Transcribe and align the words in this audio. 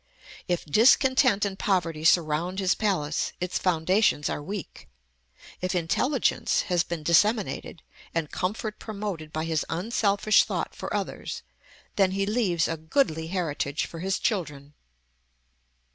If 0.47 0.65
discontent 0.65 1.45
and 1.45 1.59
poverty 1.59 2.03
surround 2.03 2.57
his 2.57 2.73
palace, 2.73 3.33
its 3.39 3.59
foundations 3.59 4.31
are 4.31 4.41
weak; 4.41 4.89
if 5.61 5.75
intelligence 5.75 6.61
has 6.61 6.81
been 6.83 7.03
disseminated, 7.03 7.83
and 8.15 8.31
comfort 8.31 8.79
promoted 8.79 9.31
by 9.31 9.45
his 9.45 9.63
unselfish 9.69 10.43
thought 10.43 10.73
for 10.73 10.91
others, 10.91 11.43
then 11.97 12.13
he 12.13 12.25
leaves 12.25 12.67
a 12.67 12.77
goodly 12.77 13.27
heritage 13.27 13.85
for 13.85 13.99
his 13.99 14.17
children. 14.17 14.73